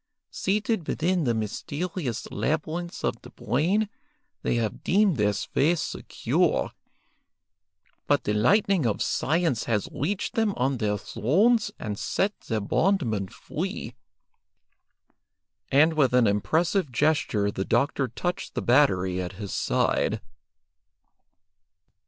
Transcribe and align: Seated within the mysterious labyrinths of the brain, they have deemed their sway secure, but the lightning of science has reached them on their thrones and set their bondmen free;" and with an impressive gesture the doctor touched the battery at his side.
Seated 0.31 0.87
within 0.87 1.25
the 1.25 1.35
mysterious 1.35 2.25
labyrinths 2.31 3.03
of 3.03 3.21
the 3.21 3.29
brain, 3.29 3.87
they 4.41 4.55
have 4.55 4.83
deemed 4.83 5.17
their 5.17 5.31
sway 5.31 5.75
secure, 5.75 6.71
but 8.07 8.23
the 8.23 8.33
lightning 8.33 8.87
of 8.87 9.03
science 9.03 9.65
has 9.65 9.87
reached 9.91 10.33
them 10.33 10.55
on 10.57 10.77
their 10.79 10.97
thrones 10.97 11.69
and 11.77 11.99
set 11.99 12.33
their 12.47 12.61
bondmen 12.61 13.27
free;" 13.27 13.93
and 15.71 15.93
with 15.93 16.15
an 16.15 16.25
impressive 16.25 16.91
gesture 16.91 17.51
the 17.51 17.63
doctor 17.63 18.07
touched 18.07 18.55
the 18.55 18.61
battery 18.63 19.21
at 19.21 19.33
his 19.33 19.53
side. 19.53 20.19